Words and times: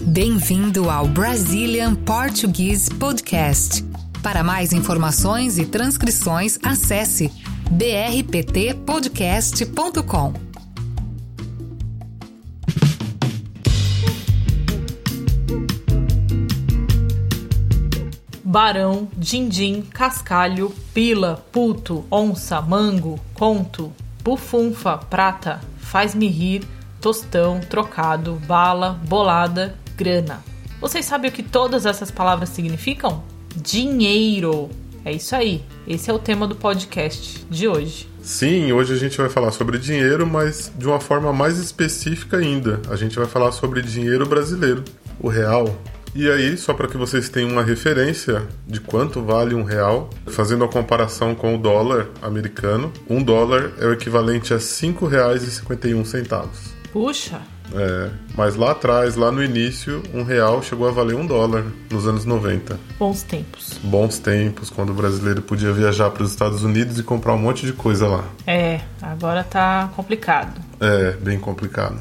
Bem-vindo 0.00 0.90
ao 0.90 1.06
Brazilian 1.06 1.94
Portuguese 1.94 2.92
Podcast. 2.92 3.84
Para 4.22 4.42
mais 4.42 4.72
informações 4.72 5.58
e 5.58 5.66
transcrições, 5.66 6.58
acesse 6.62 7.30
brptpodcast.com. 7.70 10.32
Barão, 18.42 19.08
din-din, 19.16 19.82
cascalho, 19.82 20.74
pila, 20.94 21.44
puto, 21.52 22.04
onça, 22.10 22.60
mango, 22.60 23.20
conto, 23.34 23.92
bufunfa, 24.24 24.98
prata, 24.98 25.60
faz-me 25.88 26.28
rir, 26.28 26.62
tostão, 27.00 27.60
trocado, 27.60 28.34
bala, 28.46 29.00
bolada, 29.08 29.74
grana. 29.96 30.44
Vocês 30.80 31.04
sabem 31.04 31.30
o 31.30 31.32
que 31.32 31.42
todas 31.42 31.86
essas 31.86 32.10
palavras 32.10 32.50
significam? 32.50 33.24
Dinheiro. 33.56 34.68
É 35.04 35.12
isso 35.12 35.34
aí. 35.34 35.64
Esse 35.86 36.10
é 36.10 36.12
o 36.12 36.18
tema 36.18 36.46
do 36.46 36.54
podcast 36.54 37.44
de 37.50 37.66
hoje. 37.66 38.06
Sim, 38.22 38.70
hoje 38.72 38.92
a 38.92 38.96
gente 38.96 39.16
vai 39.16 39.30
falar 39.30 39.50
sobre 39.52 39.78
dinheiro, 39.78 40.26
mas 40.26 40.70
de 40.76 40.86
uma 40.86 41.00
forma 41.00 41.32
mais 41.32 41.58
específica 41.58 42.36
ainda. 42.36 42.82
A 42.90 42.96
gente 42.96 43.16
vai 43.16 43.26
falar 43.26 43.50
sobre 43.52 43.80
dinheiro 43.80 44.26
brasileiro, 44.26 44.84
o 45.18 45.28
real. 45.28 45.74
E 46.14 46.28
aí, 46.30 46.56
só 46.56 46.72
para 46.74 46.88
que 46.88 46.96
vocês 46.96 47.28
tenham 47.28 47.50
uma 47.50 47.62
referência 47.62 48.46
de 48.66 48.80
quanto 48.80 49.22
vale 49.22 49.54
um 49.54 49.62
real, 49.62 50.10
fazendo 50.26 50.64
a 50.64 50.68
comparação 50.68 51.34
com 51.34 51.54
o 51.54 51.58
dólar 51.58 52.08
americano, 52.22 52.92
um 53.08 53.22
dólar 53.22 53.72
é 53.78 53.86
o 53.86 53.92
equivalente 53.92 54.52
a 54.52 54.56
R$ 54.56 54.62
5,51. 54.62 56.48
Puxa! 56.92 57.40
É, 57.74 58.10
mas 58.34 58.56
lá 58.56 58.70
atrás, 58.70 59.14
lá 59.14 59.30
no 59.30 59.44
início, 59.44 60.02
um 60.14 60.22
real 60.22 60.62
chegou 60.62 60.88
a 60.88 60.90
valer 60.90 61.14
um 61.14 61.26
dólar 61.26 61.66
nos 61.90 62.08
anos 62.08 62.24
90. 62.24 62.78
Bons 62.98 63.22
tempos. 63.22 63.78
Bons 63.82 64.18
tempos, 64.18 64.70
quando 64.70 64.90
o 64.90 64.94
brasileiro 64.94 65.42
podia 65.42 65.72
viajar 65.72 66.10
para 66.10 66.22
os 66.22 66.30
Estados 66.30 66.62
Unidos 66.62 66.98
e 66.98 67.02
comprar 67.02 67.34
um 67.34 67.38
monte 67.38 67.66
de 67.66 67.72
coisa 67.72 68.08
lá. 68.08 68.24
É, 68.46 68.80
agora 69.02 69.44
tá 69.44 69.90
complicado. 69.94 70.58
É, 70.80 71.12
bem 71.12 71.38
complicado. 71.38 72.00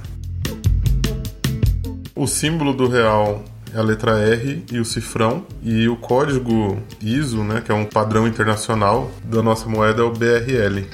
O 2.16 2.25
símbolo 2.25 2.73
do 2.73 2.88
real 2.88 3.44
a 3.75 3.81
letra 3.81 4.19
R 4.19 4.63
e 4.71 4.79
o 4.79 4.85
cifrão. 4.85 5.45
E 5.63 5.87
o 5.87 5.95
código 5.95 6.81
ISO, 7.01 7.43
né, 7.43 7.61
que 7.61 7.71
é 7.71 7.75
um 7.75 7.85
padrão 7.85 8.27
internacional 8.27 9.11
da 9.23 9.41
nossa 9.41 9.67
moeda, 9.67 10.01
é 10.01 10.05
o 10.05 10.11
BRL. 10.11 10.85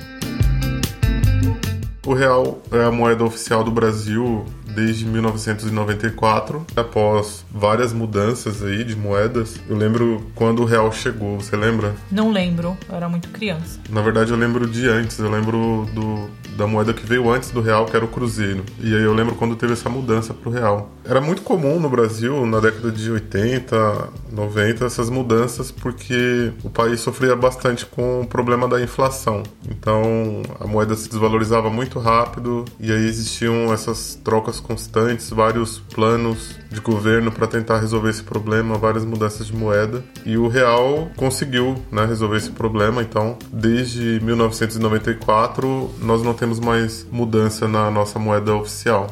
O 2.06 2.14
real 2.14 2.62
é 2.72 2.84
a 2.84 2.92
moeda 2.92 3.24
oficial 3.24 3.64
do 3.64 3.72
Brasil 3.72 4.46
desde 4.74 5.06
1994, 5.06 6.66
após 6.76 7.46
várias 7.52 7.94
mudanças 7.94 8.64
aí 8.64 8.84
de 8.84 8.96
moedas. 8.96 9.56
Eu 9.70 9.78
lembro 9.78 10.26
quando 10.36 10.62
o 10.62 10.66
real 10.66 10.92
chegou, 10.92 11.40
você 11.40 11.56
lembra? 11.56 11.96
Não 12.12 12.32
lembro, 12.32 12.78
eu 12.90 12.96
era 12.96 13.08
muito 13.08 13.30
criança. 13.30 13.80
Na 13.90 14.02
verdade, 14.02 14.32
eu 14.32 14.38
lembro 14.38 14.68
de 14.68 14.88
antes, 14.88 15.20
eu 15.20 15.30
lembro 15.30 15.88
do, 15.94 16.30
da 16.58 16.68
moeda 16.68 16.94
que 16.94 17.06
veio 17.06 17.30
antes 17.32 17.52
do 17.52 17.62
real, 17.62 17.86
que 17.86 17.96
era 17.96 18.06
o 18.06 18.08
cruzeiro. 18.08 18.64
E 18.80 18.96
aí 18.96 19.04
eu 19.04 19.14
lembro 19.14 19.36
quando 19.36 19.56
teve 19.56 19.74
essa 19.74 19.90
mudança 19.90 20.34
pro 20.34 20.52
real. 20.52 20.92
Era 21.06 21.20
muito 21.20 21.42
comum 21.42 21.80
no 21.80 21.90
Brasil, 21.90 22.46
na 22.46 22.60
década 22.60 22.92
de 22.92 23.12
80, 23.12 24.10
90, 24.32 24.86
essas 24.86 25.10
mudanças, 25.10 25.72
porque 25.72 26.52
o 26.64 26.70
país 26.70 27.02
sofria 27.02 27.36
bastante 27.36 27.86
com 27.86 28.22
o 28.22 28.28
problema 28.28 28.68
da 28.68 28.82
inflação. 28.82 29.44
Então 29.70 30.42
a 30.60 30.66
moeda 30.66 30.96
se 30.96 31.10
desvalorizava 31.10 31.70
muito 31.70 32.00
rápido 32.00 32.66
e 32.80 32.92
aí 32.92 33.06
existiam 33.06 33.74
essas 33.74 34.20
trocas 34.24 34.60
constantes, 34.64 35.30
vários 35.30 35.80
planos 35.80 36.56
de 36.72 36.80
governo 36.80 37.32
para 37.32 37.46
tentar 37.46 37.80
resolver 37.80 38.10
esse 38.10 38.24
problema, 38.24 38.78
várias 38.78 39.06
mudanças 39.06 39.46
de 39.48 39.56
moeda. 39.56 40.04
E 40.26 40.38
o 40.38 40.48
real 40.48 41.12
conseguiu 41.16 41.76
né, 41.92 42.06
resolver 42.06 42.38
esse 42.38 42.50
problema. 42.50 43.02
Então, 43.02 43.38
desde 43.52 44.20
1994, 44.24 45.94
nós 46.00 46.24
não 46.24 46.34
temos 46.34 46.60
mais 46.60 47.06
mudança 47.12 47.68
na 47.68 47.92
nossa 47.92 48.18
moeda 48.18 48.56
oficial. 48.56 49.08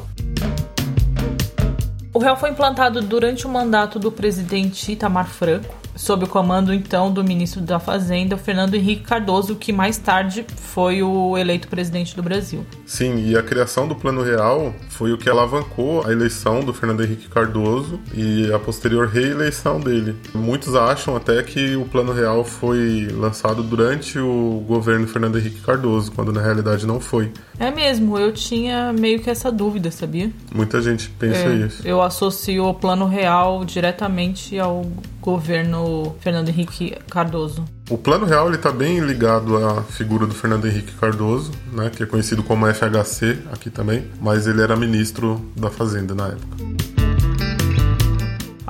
O 2.14 2.18
real 2.18 2.36
foi 2.36 2.50
implantado 2.50 3.00
durante 3.00 3.46
o 3.46 3.48
mandato 3.48 3.98
do 3.98 4.10
presidente 4.10 4.92
Itamar 4.92 5.28
Franco 5.28 5.81
sob 5.94 6.24
o 6.24 6.28
comando 6.28 6.72
então 6.72 7.12
do 7.12 7.22
ministro 7.22 7.60
da 7.60 7.78
Fazenda, 7.78 8.36
Fernando 8.36 8.74
Henrique 8.74 9.02
Cardoso, 9.02 9.56
que 9.56 9.72
mais 9.72 9.98
tarde 9.98 10.44
foi 10.56 11.02
o 11.02 11.36
eleito 11.36 11.68
presidente 11.68 12.16
do 12.16 12.22
Brasil. 12.22 12.64
Sim, 12.86 13.26
e 13.26 13.36
a 13.36 13.42
criação 13.42 13.86
do 13.86 13.94
Plano 13.94 14.22
Real 14.22 14.74
foi 14.88 15.12
o 15.12 15.18
que 15.18 15.28
alavancou 15.28 16.06
a 16.06 16.12
eleição 16.12 16.60
do 16.60 16.72
Fernando 16.72 17.02
Henrique 17.04 17.28
Cardoso 17.28 18.00
e 18.14 18.52
a 18.52 18.58
posterior 18.58 19.08
reeleição 19.08 19.80
dele. 19.80 20.16
Muitos 20.34 20.74
acham 20.74 21.16
até 21.16 21.42
que 21.42 21.76
o 21.76 21.84
Plano 21.84 22.12
Real 22.12 22.44
foi 22.44 23.08
lançado 23.12 23.62
durante 23.62 24.18
o 24.18 24.64
governo 24.66 25.06
Fernando 25.06 25.38
Henrique 25.38 25.60
Cardoso, 25.60 26.12
quando 26.12 26.32
na 26.32 26.40
realidade 26.40 26.86
não 26.86 27.00
foi. 27.00 27.32
É 27.58 27.70
mesmo, 27.70 28.18
eu 28.18 28.32
tinha 28.32 28.92
meio 28.92 29.20
que 29.20 29.30
essa 29.30 29.50
dúvida, 29.50 29.90
sabia? 29.90 30.30
Muita 30.54 30.80
gente 30.80 31.08
pensa 31.10 31.48
é, 31.48 31.54
isso. 31.54 31.86
Eu 31.86 32.02
associo 32.02 32.64
o 32.64 32.74
Plano 32.74 33.06
Real 33.06 33.64
diretamente 33.64 34.58
ao 34.58 34.84
governo 35.22 36.16
Fernando 36.20 36.48
Henrique 36.48 36.98
Cardoso. 37.08 37.64
O 37.88 37.96
Plano 37.96 38.26
Real 38.26 38.52
está 38.52 38.72
bem 38.72 38.98
ligado 38.98 39.56
à 39.56 39.82
figura 39.82 40.26
do 40.26 40.34
Fernando 40.34 40.66
Henrique 40.66 40.92
Cardoso, 40.94 41.52
né, 41.72 41.90
que 41.90 42.02
é 42.02 42.06
conhecido 42.06 42.42
como 42.42 42.66
FHC 42.66 43.38
aqui 43.52 43.70
também, 43.70 44.10
mas 44.20 44.46
ele 44.46 44.60
era 44.60 44.76
ministro 44.76 45.40
da 45.56 45.70
Fazenda 45.70 46.14
na 46.14 46.26
época. 46.28 46.81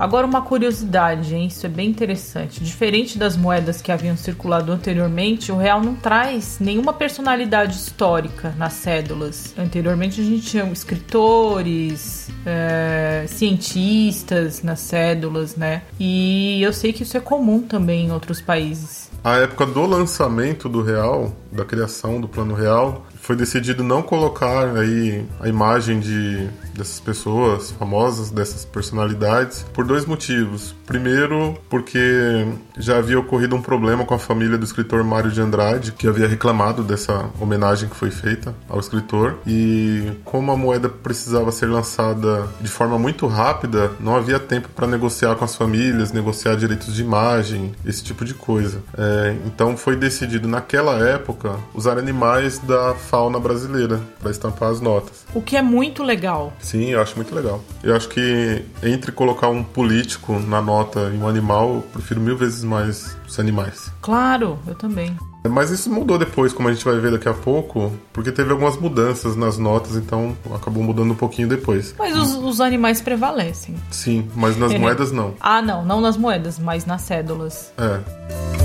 Agora 0.02 0.26
uma 0.26 0.42
curiosidade, 0.42 1.32
hein? 1.32 1.46
isso 1.46 1.64
é 1.64 1.68
bem 1.68 1.88
interessante. 1.88 2.64
Diferente 2.64 3.16
das 3.16 3.36
moedas 3.36 3.80
que 3.80 3.92
haviam 3.92 4.16
circulado 4.16 4.72
anteriormente, 4.72 5.52
o 5.52 5.56
real 5.56 5.80
não 5.80 5.94
traz 5.94 6.58
nenhuma 6.58 6.92
personalidade 6.92 7.76
histórica 7.76 8.52
nas 8.58 8.72
cédulas. 8.72 9.54
Anteriormente 9.56 10.20
a 10.20 10.24
gente 10.24 10.44
tinha 10.44 10.64
escritores, 10.72 12.28
é, 12.44 13.26
cientistas 13.28 14.64
nas 14.64 14.80
cédulas, 14.80 15.54
né? 15.54 15.82
E 16.00 16.60
eu 16.60 16.72
sei 16.72 16.92
que 16.92 17.04
isso 17.04 17.16
é 17.16 17.20
comum 17.20 17.62
também 17.62 18.06
em 18.06 18.10
outros 18.10 18.40
países. 18.40 19.08
A 19.22 19.36
época 19.36 19.64
do 19.66 19.86
lançamento 19.86 20.68
do 20.68 20.82
real, 20.82 21.32
da 21.52 21.64
criação 21.64 22.20
do 22.20 22.26
plano 22.26 22.54
real, 22.54 23.06
foi 23.22 23.36
decidido 23.36 23.84
não 23.84 24.02
colocar 24.02 24.76
aí 24.76 25.24
a 25.40 25.48
imagem 25.48 26.00
de 26.00 26.50
dessas 26.74 27.00
pessoas 27.00 27.70
famosas, 27.72 28.30
dessas 28.30 28.64
personalidades, 28.64 29.64
por 29.72 29.84
dois 29.84 30.06
motivos. 30.06 30.74
Primeiro, 30.86 31.56
porque 31.68 32.46
já 32.76 32.98
havia 32.98 33.18
ocorrido 33.18 33.54
um 33.54 33.62
problema 33.62 34.04
com 34.04 34.14
a 34.14 34.18
família 34.18 34.58
do 34.58 34.64
escritor 34.64 35.04
Mário 35.04 35.30
de 35.30 35.40
Andrade, 35.40 35.92
que 35.92 36.08
havia 36.08 36.26
reclamado 36.26 36.82
dessa 36.82 37.30
homenagem 37.40 37.88
que 37.88 37.96
foi 37.96 38.10
feita 38.10 38.54
ao 38.68 38.80
escritor, 38.80 39.38
e 39.46 40.12
como 40.24 40.50
a 40.50 40.56
moeda 40.56 40.88
precisava 40.88 41.52
ser 41.52 41.66
lançada 41.66 42.48
de 42.60 42.68
forma 42.68 42.98
muito 42.98 43.26
rápida, 43.26 43.92
não 44.00 44.16
havia 44.16 44.38
tempo 44.38 44.68
para 44.74 44.86
negociar 44.86 45.34
com 45.36 45.44
as 45.44 45.54
famílias, 45.54 46.12
negociar 46.12 46.56
direitos 46.56 46.94
de 46.94 47.02
imagem, 47.02 47.74
esse 47.84 48.02
tipo 48.02 48.24
de 48.24 48.34
coisa. 48.34 48.82
É, 48.96 49.36
então 49.46 49.76
foi 49.76 49.96
decidido 49.96 50.48
naquela 50.48 50.98
época 51.06 51.56
usar 51.74 51.98
animais 51.98 52.58
da 52.58 52.94
fauna 53.12 53.38
brasileira 53.38 54.00
para 54.22 54.30
estampar 54.30 54.70
as 54.70 54.80
notas. 54.80 55.26
O 55.34 55.42
que 55.42 55.54
é 55.54 55.60
muito 55.60 56.02
legal. 56.02 56.50
Sim, 56.58 56.86
eu 56.86 57.02
acho 57.02 57.14
muito 57.14 57.34
legal. 57.34 57.62
Eu 57.84 57.94
acho 57.94 58.08
que 58.08 58.64
entre 58.82 59.12
colocar 59.12 59.48
um 59.50 59.62
político 59.62 60.38
na 60.38 60.62
nota 60.62 61.12
e 61.14 61.18
um 61.18 61.28
animal, 61.28 61.74
eu 61.74 61.82
prefiro 61.92 62.22
mil 62.22 62.38
vezes 62.38 62.64
mais 62.64 63.14
os 63.28 63.38
animais. 63.38 63.92
Claro, 64.00 64.58
eu 64.66 64.74
também. 64.74 65.14
Mas 65.46 65.70
isso 65.70 65.92
mudou 65.92 66.18
depois, 66.18 66.54
como 66.54 66.68
a 66.68 66.72
gente 66.72 66.86
vai 66.86 66.98
ver 67.00 67.10
daqui 67.12 67.28
a 67.28 67.34
pouco, 67.34 67.92
porque 68.14 68.32
teve 68.32 68.50
algumas 68.50 68.78
mudanças 68.78 69.36
nas 69.36 69.58
notas, 69.58 69.94
então 69.96 70.34
acabou 70.54 70.82
mudando 70.82 71.10
um 71.10 71.16
pouquinho 71.16 71.48
depois. 71.48 71.94
Mas 71.98 72.16
os, 72.16 72.32
os 72.32 72.62
animais 72.62 73.02
prevalecem. 73.02 73.74
Sim, 73.90 74.26
mas 74.34 74.56
nas 74.56 74.72
moedas 74.78 75.12
não. 75.12 75.34
Ah, 75.38 75.60
não, 75.60 75.84
não 75.84 76.00
nas 76.00 76.16
moedas, 76.16 76.58
mas 76.58 76.86
nas 76.86 77.02
cédulas. 77.02 77.72
É. 77.76 78.61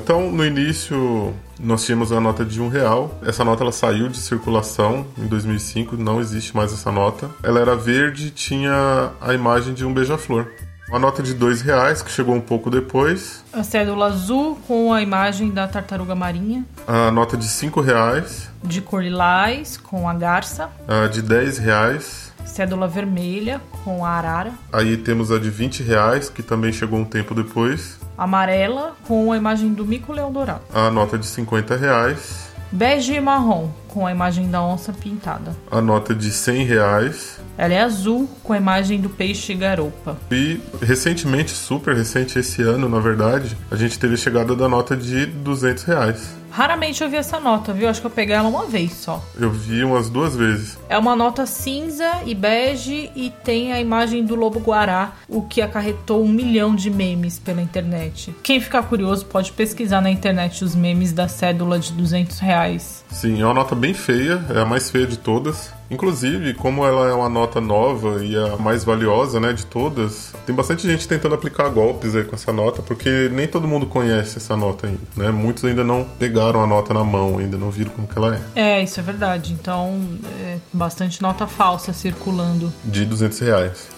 Então, 0.00 0.30
no 0.30 0.44
início, 0.46 1.34
nós 1.58 1.84
tínhamos 1.84 2.12
a 2.12 2.20
nota 2.20 2.44
de 2.44 2.62
um 2.62 2.68
real. 2.68 3.18
Essa 3.26 3.44
nota 3.44 3.64
ela 3.64 3.72
saiu 3.72 4.08
de 4.08 4.16
circulação 4.16 5.04
em 5.18 5.26
2005, 5.26 5.96
não 5.96 6.20
existe 6.20 6.56
mais 6.56 6.72
essa 6.72 6.92
nota. 6.92 7.28
Ela 7.42 7.60
era 7.60 7.74
verde 7.74 8.28
e 8.28 8.30
tinha 8.30 9.10
a 9.20 9.34
imagem 9.34 9.74
de 9.74 9.84
um 9.84 9.92
beija-flor. 9.92 10.46
Uma 10.88 11.00
nota 11.00 11.22
de 11.22 11.34
dois 11.34 11.60
reais, 11.60 12.00
que 12.00 12.10
chegou 12.10 12.34
um 12.34 12.40
pouco 12.40 12.70
depois. 12.70 13.44
A 13.52 13.62
cédula 13.62 14.06
azul 14.06 14.56
com 14.66 14.92
a 14.92 15.02
imagem 15.02 15.50
da 15.50 15.68
tartaruga 15.68 16.14
marinha. 16.14 16.64
A 16.86 17.10
nota 17.10 17.36
de 17.36 17.46
cinco 17.46 17.80
reais. 17.80 18.48
De 18.64 18.80
cor 18.80 19.02
lilás, 19.02 19.76
com 19.76 20.08
a 20.08 20.14
garça. 20.14 20.70
A 20.86 21.08
de 21.08 21.20
dez 21.20 21.58
reais. 21.58 22.32
Cédula 22.46 22.88
vermelha, 22.88 23.60
com 23.84 24.06
a 24.06 24.10
arara. 24.10 24.52
Aí 24.72 24.96
temos 24.96 25.30
a 25.30 25.38
de 25.38 25.50
20 25.50 25.82
reais, 25.82 26.30
que 26.30 26.42
também 26.42 26.72
chegou 26.72 26.98
um 26.98 27.04
tempo 27.04 27.34
depois 27.34 27.98
amarela 28.18 28.96
com 29.06 29.32
a 29.32 29.36
imagem 29.36 29.72
do 29.72 29.86
mico 29.86 30.12
leão 30.12 30.30
dourado. 30.32 30.62
A 30.74 30.90
nota 30.90 31.16
de 31.16 31.26
50 31.26 31.76
reais 31.76 32.48
bege 32.70 33.14
e 33.14 33.20
marrom, 33.20 33.70
com 33.88 34.06
a 34.06 34.12
imagem 34.12 34.50
da 34.50 34.62
onça 34.62 34.92
pintada. 34.92 35.56
A 35.70 35.80
nota 35.80 36.14
de 36.14 36.30
100 36.30 36.64
reais. 36.64 37.40
Ela 37.56 37.74
é 37.74 37.80
azul, 37.80 38.28
com 38.42 38.52
a 38.52 38.56
imagem 38.56 39.00
do 39.00 39.08
peixe 39.08 39.54
garopa. 39.54 40.16
E 40.30 40.60
recentemente, 40.80 41.50
super 41.50 41.94
recente 41.94 42.38
esse 42.38 42.62
ano, 42.62 42.88
na 42.88 43.00
verdade, 43.00 43.56
a 43.70 43.76
gente 43.76 43.98
teve 43.98 44.14
a 44.14 44.18
chegada 44.18 44.54
da 44.54 44.68
nota 44.68 44.96
de 44.96 45.26
200 45.26 45.84
reais. 45.84 46.36
Raramente 46.58 47.04
eu 47.04 47.08
vi 47.08 47.14
essa 47.14 47.38
nota, 47.38 47.72
viu? 47.72 47.88
Acho 47.88 48.00
que 48.00 48.08
eu 48.08 48.10
peguei 48.10 48.34
ela 48.34 48.48
uma 48.48 48.66
vez 48.66 48.92
só. 48.92 49.22
Eu 49.38 49.48
vi 49.48 49.84
umas 49.84 50.10
duas 50.10 50.34
vezes. 50.34 50.76
É 50.88 50.98
uma 50.98 51.14
nota 51.14 51.46
cinza 51.46 52.20
e 52.26 52.34
bege 52.34 53.12
e 53.14 53.30
tem 53.44 53.72
a 53.72 53.80
imagem 53.80 54.24
do 54.24 54.34
lobo 54.34 54.58
guará, 54.58 55.12
o 55.28 55.42
que 55.42 55.62
acarretou 55.62 56.20
um 56.20 56.28
milhão 56.28 56.74
de 56.74 56.90
memes 56.90 57.38
pela 57.38 57.62
internet. 57.62 58.34
Quem 58.42 58.58
ficar 58.58 58.82
curioso 58.82 59.24
pode 59.26 59.52
pesquisar 59.52 60.00
na 60.00 60.10
internet 60.10 60.64
os 60.64 60.74
memes 60.74 61.12
da 61.12 61.28
cédula 61.28 61.78
de 61.78 61.92
200 61.92 62.40
reais. 62.40 63.04
Sim, 63.08 63.40
é 63.40 63.44
uma 63.44 63.54
nota 63.54 63.76
bem 63.76 63.94
feia, 63.94 64.44
é 64.52 64.58
a 64.58 64.64
mais 64.64 64.90
feia 64.90 65.06
de 65.06 65.16
todas. 65.16 65.77
Inclusive, 65.90 66.54
como 66.54 66.84
ela 66.84 67.08
é 67.08 67.12
uma 67.12 67.28
nota 67.28 67.60
nova 67.60 68.24
e 68.24 68.36
a 68.36 68.56
mais 68.56 68.84
valiosa, 68.84 69.40
né, 69.40 69.52
de 69.52 69.64
todas, 69.66 70.32
tem 70.46 70.54
bastante 70.54 70.86
gente 70.86 71.08
tentando 71.08 71.34
aplicar 71.34 71.68
golpes 71.70 72.14
aí 72.14 72.24
com 72.24 72.34
essa 72.34 72.52
nota, 72.52 72.82
porque 72.82 73.30
nem 73.32 73.46
todo 73.46 73.66
mundo 73.66 73.86
conhece 73.86 74.38
essa 74.38 74.56
nota 74.56 74.86
ainda, 74.86 75.00
né? 75.16 75.30
Muitos 75.30 75.64
ainda 75.64 75.82
não 75.82 76.04
pegaram 76.18 76.62
a 76.62 76.66
nota 76.66 76.92
na 76.92 77.04
mão, 77.04 77.38
ainda 77.38 77.56
não 77.56 77.70
viram 77.70 77.90
como 77.92 78.06
que 78.06 78.18
ela 78.18 78.36
é. 78.54 78.78
É, 78.78 78.82
isso 78.82 79.00
é 79.00 79.02
verdade. 79.02 79.52
Então, 79.52 80.00
é 80.40 80.58
bastante 80.72 81.22
nota 81.22 81.46
falsa 81.46 81.92
circulando. 81.92 82.72
De 82.84 83.04
200 83.04 83.38
reais. 83.38 83.97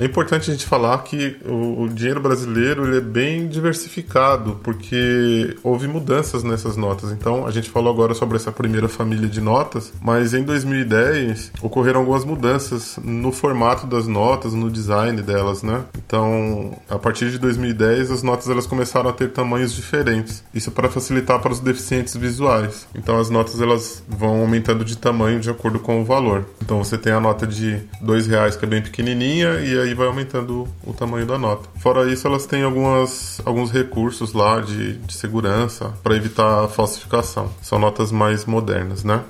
É 0.00 0.06
importante 0.06 0.50
a 0.50 0.54
gente 0.54 0.64
falar 0.64 0.96
que 1.02 1.36
o, 1.44 1.82
o 1.82 1.88
dinheiro 1.90 2.22
brasileiro 2.22 2.96
é 2.96 3.02
bem 3.02 3.46
diversificado, 3.46 4.58
porque 4.62 5.54
houve 5.62 5.86
mudanças 5.86 6.42
nessas 6.42 6.74
notas. 6.74 7.12
Então, 7.12 7.46
a 7.46 7.50
gente 7.50 7.68
falou 7.68 7.92
agora 7.92 8.14
sobre 8.14 8.36
essa 8.36 8.50
primeira 8.50 8.88
família 8.88 9.28
de 9.28 9.42
notas, 9.42 9.92
mas 10.00 10.32
em 10.32 10.42
2010 10.42 11.52
ocorreram 11.60 12.00
algumas 12.00 12.24
mudanças 12.24 12.98
no 13.04 13.30
formato 13.30 13.86
das 13.86 14.06
notas, 14.06 14.54
no 14.54 14.70
design 14.70 15.20
delas, 15.20 15.62
né? 15.62 15.84
Então, 15.98 16.78
a 16.88 16.98
partir 16.98 17.30
de 17.30 17.38
2010, 17.38 18.10
as 18.10 18.22
notas 18.22 18.48
elas 18.48 18.66
começaram 18.66 19.10
a 19.10 19.12
ter 19.12 19.28
tamanhos 19.32 19.70
diferentes. 19.70 20.42
Isso 20.54 20.70
para 20.70 20.88
facilitar 20.88 21.40
para 21.40 21.52
os 21.52 21.60
deficientes 21.60 22.16
visuais. 22.16 22.86
Então, 22.94 23.20
as 23.20 23.28
notas 23.28 23.60
elas 23.60 24.02
vão 24.08 24.40
aumentando 24.40 24.82
de 24.82 24.96
tamanho 24.96 25.40
de 25.40 25.50
acordo 25.50 25.78
com 25.78 26.00
o 26.00 26.06
valor. 26.06 26.46
Então, 26.62 26.82
você 26.82 26.96
tem 26.96 27.12
a 27.12 27.20
nota 27.20 27.46
de 27.46 27.82
dois 28.00 28.26
reais 28.26 28.56
que 28.56 28.64
é 28.64 28.68
bem 28.68 28.80
pequenininha 28.80 29.60
e 29.60 29.78
aí 29.78 29.89
aí 29.90 29.94
vai 29.94 30.06
aumentando 30.06 30.66
o 30.84 30.92
tamanho 30.92 31.26
da 31.26 31.38
nota. 31.38 31.68
Fora 31.78 32.10
isso, 32.10 32.26
elas 32.26 32.46
têm 32.46 32.62
algumas, 32.62 33.40
alguns 33.44 33.70
recursos 33.70 34.32
lá 34.32 34.60
de, 34.60 34.94
de 34.94 35.12
segurança 35.12 35.92
para 36.02 36.16
evitar 36.16 36.64
a 36.64 36.68
falsificação. 36.68 37.50
São 37.60 37.78
notas 37.78 38.10
mais 38.10 38.44
modernas, 38.44 39.04
né? 39.04 39.22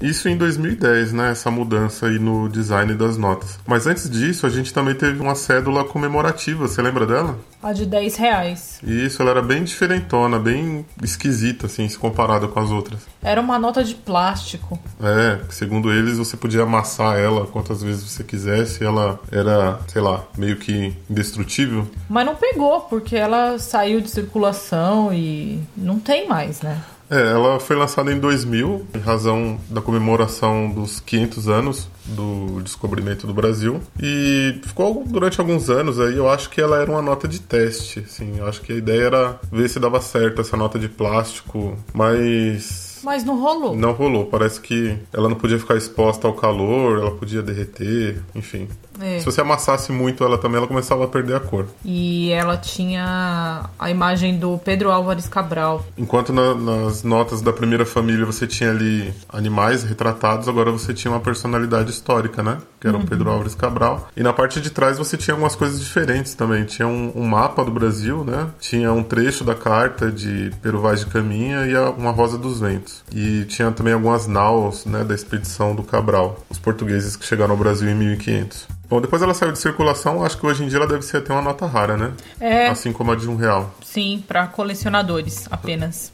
Isso 0.00 0.28
em 0.28 0.36
2010, 0.36 1.12
né? 1.12 1.30
Essa 1.32 1.50
mudança 1.50 2.06
aí 2.06 2.18
no 2.18 2.48
design 2.48 2.94
das 2.94 3.16
notas. 3.16 3.58
Mas 3.66 3.86
antes 3.86 4.08
disso, 4.08 4.46
a 4.46 4.50
gente 4.50 4.72
também 4.72 4.94
teve 4.94 5.20
uma 5.20 5.34
cédula 5.34 5.84
comemorativa, 5.84 6.68
você 6.68 6.80
lembra 6.80 7.04
dela? 7.04 7.38
A 7.60 7.72
de 7.72 7.84
10 7.84 8.16
reais. 8.16 8.78
Isso, 8.84 9.20
ela 9.20 9.32
era 9.32 9.42
bem 9.42 9.64
diferentona, 9.64 10.38
bem 10.38 10.86
esquisita, 11.02 11.66
assim, 11.66 11.88
se 11.88 11.98
comparada 11.98 12.46
com 12.46 12.60
as 12.60 12.70
outras. 12.70 13.00
Era 13.20 13.40
uma 13.40 13.58
nota 13.58 13.82
de 13.82 13.96
plástico. 13.96 14.78
É, 15.02 15.40
segundo 15.50 15.92
eles, 15.92 16.18
você 16.18 16.36
podia 16.36 16.62
amassar 16.62 17.18
ela 17.18 17.46
quantas 17.46 17.82
vezes 17.82 18.04
você 18.04 18.22
quisesse, 18.22 18.84
ela 18.84 19.18
era, 19.32 19.80
sei 19.88 20.00
lá, 20.00 20.24
meio 20.36 20.56
que 20.56 20.94
indestrutível. 21.10 21.88
Mas 22.08 22.24
não 22.24 22.36
pegou, 22.36 22.82
porque 22.82 23.16
ela 23.16 23.58
saiu 23.58 24.00
de 24.00 24.08
circulação 24.08 25.12
e 25.12 25.60
não 25.76 25.98
tem 25.98 26.28
mais, 26.28 26.62
né? 26.62 26.80
É, 27.10 27.32
ela 27.32 27.58
foi 27.58 27.76
lançada 27.76 28.12
em 28.12 28.18
2000, 28.18 28.86
em 28.94 28.98
razão 28.98 29.58
da 29.70 29.80
comemoração 29.80 30.70
dos 30.70 31.00
500 31.00 31.48
anos 31.48 31.88
do 32.04 32.60
descobrimento 32.62 33.26
do 33.26 33.34
Brasil. 33.34 33.80
E 34.00 34.60
ficou 34.62 35.04
durante 35.06 35.40
alguns 35.40 35.70
anos 35.70 35.98
aí, 35.98 36.16
eu 36.16 36.28
acho 36.28 36.50
que 36.50 36.60
ela 36.60 36.78
era 36.78 36.90
uma 36.90 37.02
nota 37.02 37.26
de 37.26 37.40
teste, 37.40 38.00
assim. 38.00 38.38
Eu 38.38 38.46
acho 38.46 38.60
que 38.60 38.72
a 38.72 38.76
ideia 38.76 39.04
era 39.04 39.40
ver 39.50 39.68
se 39.68 39.80
dava 39.80 40.00
certo 40.00 40.40
essa 40.40 40.56
nota 40.56 40.78
de 40.78 40.88
plástico, 40.88 41.76
mas 41.92 42.88
mas 43.02 43.24
não 43.24 43.40
rolou. 43.40 43.76
Não 43.76 43.92
rolou. 43.92 44.26
Parece 44.26 44.60
que 44.60 44.96
ela 45.12 45.28
não 45.28 45.36
podia 45.36 45.58
ficar 45.58 45.76
exposta 45.76 46.26
ao 46.26 46.34
calor, 46.34 46.98
ela 46.98 47.10
podia 47.12 47.42
derreter, 47.42 48.20
enfim. 48.34 48.68
É. 49.00 49.18
Se 49.18 49.24
você 49.24 49.40
amassasse 49.40 49.92
muito 49.92 50.24
ela 50.24 50.38
também, 50.38 50.58
ela 50.58 50.66
começava 50.66 51.04
a 51.04 51.08
perder 51.08 51.36
a 51.36 51.40
cor. 51.40 51.66
E 51.84 52.30
ela 52.30 52.56
tinha 52.56 53.68
a 53.78 53.90
imagem 53.90 54.38
do 54.38 54.58
Pedro 54.58 54.90
Álvares 54.90 55.28
Cabral. 55.28 55.84
Enquanto 55.96 56.32
na, 56.32 56.54
nas 56.54 57.02
notas 57.02 57.40
da 57.40 57.52
primeira 57.52 57.86
família 57.86 58.24
você 58.24 58.46
tinha 58.46 58.70
ali 58.70 59.12
animais 59.28 59.82
retratados, 59.82 60.48
agora 60.48 60.70
você 60.70 60.92
tinha 60.92 61.12
uma 61.12 61.20
personalidade 61.20 61.90
histórica, 61.90 62.42
né? 62.42 62.58
Que 62.80 62.86
era 62.86 62.96
uhum. 62.96 63.04
o 63.04 63.06
Pedro 63.06 63.30
Álvares 63.30 63.54
Cabral. 63.54 64.08
E 64.16 64.22
na 64.22 64.32
parte 64.32 64.60
de 64.60 64.70
trás 64.70 64.98
você 64.98 65.16
tinha 65.16 65.34
algumas 65.34 65.54
coisas 65.54 65.80
diferentes 65.80 66.34
também. 66.34 66.64
Tinha 66.64 66.86
um, 66.86 67.12
um 67.14 67.26
mapa 67.26 67.64
do 67.64 67.70
Brasil, 67.70 68.24
né? 68.24 68.48
Tinha 68.60 68.92
um 68.92 69.02
trecho 69.02 69.44
da 69.44 69.54
carta 69.54 70.10
de 70.10 70.50
Pero 70.62 70.80
Vaz 70.80 71.00
de 71.00 71.06
Caminha 71.06 71.66
e 71.66 71.76
uma 71.98 72.10
Rosa 72.10 72.38
dos 72.38 72.60
Ventos. 72.60 73.02
E 73.12 73.44
tinha 73.44 73.70
também 73.70 73.92
algumas 73.92 74.26
naus, 74.26 74.84
né, 74.84 75.04
da 75.04 75.14
expedição 75.14 75.74
do 75.74 75.82
Cabral, 75.82 76.44
os 76.48 76.58
portugueses 76.58 77.16
que 77.16 77.24
chegaram 77.24 77.52
ao 77.52 77.56
Brasil 77.56 77.88
em 77.88 77.94
1500. 77.94 78.66
Bom, 78.88 79.02
depois 79.02 79.20
ela 79.20 79.34
saiu 79.34 79.52
de 79.52 79.58
circulação, 79.58 80.24
acho 80.24 80.38
que 80.38 80.46
hoje 80.46 80.64
em 80.64 80.68
dia 80.68 80.78
ela 80.78 80.86
deve 80.86 81.02
ser 81.02 81.18
até 81.18 81.30
uma 81.32 81.42
nota 81.42 81.66
rara, 81.66 81.96
né? 81.96 82.12
É. 82.40 82.68
Assim 82.68 82.90
como 82.90 83.12
a 83.12 83.16
de 83.16 83.28
um 83.28 83.36
real. 83.36 83.74
Sim, 83.84 84.24
para 84.26 84.46
colecionadores 84.46 85.46
apenas. 85.50 86.10